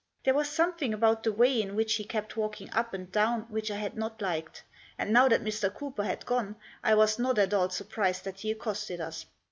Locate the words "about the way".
0.95-1.61